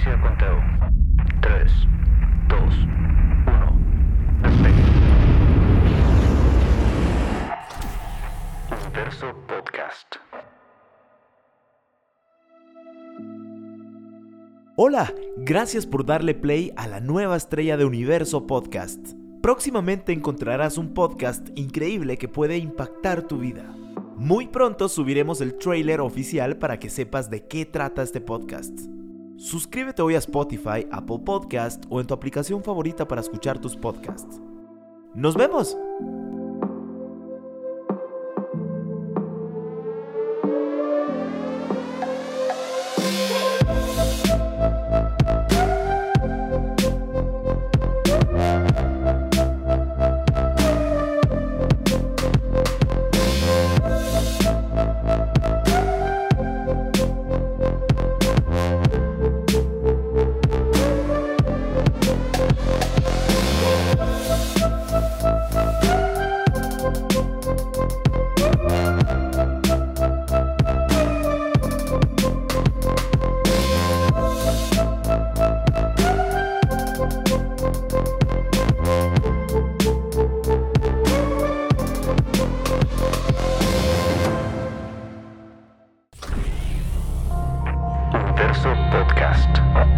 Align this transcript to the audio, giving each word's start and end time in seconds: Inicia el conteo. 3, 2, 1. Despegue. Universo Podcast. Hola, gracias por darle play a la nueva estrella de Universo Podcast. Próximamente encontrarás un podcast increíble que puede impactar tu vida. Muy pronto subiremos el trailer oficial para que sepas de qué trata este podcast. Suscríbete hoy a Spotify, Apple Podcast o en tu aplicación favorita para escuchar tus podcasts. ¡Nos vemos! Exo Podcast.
Inicia 0.00 0.14
el 0.14 0.20
conteo. 0.22 0.62
3, 1.42 1.72
2, 2.48 2.60
1. 3.46 3.80
Despegue. 4.42 4.84
Universo 8.86 9.34
Podcast. 9.46 10.16
Hola, 14.76 15.12
gracias 15.36 15.84
por 15.84 16.06
darle 16.06 16.34
play 16.34 16.72
a 16.76 16.86
la 16.86 17.00
nueva 17.00 17.36
estrella 17.36 17.76
de 17.76 17.84
Universo 17.84 18.46
Podcast. 18.46 19.06
Próximamente 19.42 20.12
encontrarás 20.12 20.78
un 20.78 20.94
podcast 20.94 21.46
increíble 21.56 22.16
que 22.16 22.28
puede 22.28 22.56
impactar 22.56 23.22
tu 23.22 23.38
vida. 23.38 23.64
Muy 24.16 24.46
pronto 24.46 24.88
subiremos 24.88 25.42
el 25.42 25.58
trailer 25.58 26.00
oficial 26.00 26.56
para 26.56 26.78
que 26.78 26.88
sepas 26.88 27.28
de 27.28 27.46
qué 27.46 27.66
trata 27.66 28.02
este 28.02 28.22
podcast. 28.22 28.99
Suscríbete 29.40 30.02
hoy 30.02 30.16
a 30.16 30.18
Spotify, 30.18 30.86
Apple 30.92 31.20
Podcast 31.24 31.86
o 31.88 31.98
en 31.98 32.06
tu 32.06 32.12
aplicación 32.12 32.62
favorita 32.62 33.08
para 33.08 33.22
escuchar 33.22 33.58
tus 33.58 33.74
podcasts. 33.74 34.38
¡Nos 35.14 35.34
vemos! 35.34 35.78
Exo 88.50 88.74
Podcast. 88.90 89.89